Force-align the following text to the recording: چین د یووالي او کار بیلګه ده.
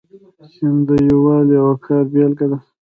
چین 0.53 0.75
د 0.87 0.89
یووالي 1.07 1.55
او 1.65 1.71
کار 1.85 2.03
بیلګه 2.11 2.45
ده. 2.51 2.57